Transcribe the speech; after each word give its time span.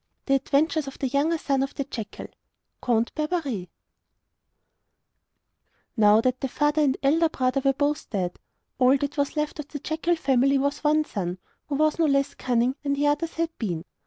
]The 0.25 0.33
Adventures 0.33 0.87
of 0.87 0.97
the 0.97 1.09
Younger 1.09 1.37
Son 1.37 1.61
of 1.61 1.75
the 1.75 1.83
Jackal 1.83 2.25
Now 5.95 6.21
that 6.21 6.41
the 6.41 6.47
father 6.47 6.81
and 6.81 6.97
elder 7.03 7.29
brother 7.29 7.61
were 7.63 7.73
both 7.73 8.09
dead, 8.09 8.39
all 8.79 8.97
that 8.97 9.15
was 9.17 9.35
left 9.37 9.59
of 9.59 9.67
the 9.67 9.77
jackal 9.77 10.15
family 10.15 10.57
was 10.57 10.83
one 10.83 11.05
son, 11.05 11.37
who 11.67 11.75
was 11.75 11.99
no 11.99 12.05
less 12.05 12.33
cunning 12.33 12.75
than 12.81 12.93
the 12.93 13.05
others 13.05 13.35
had 13.35 13.55
been. 13.59 13.85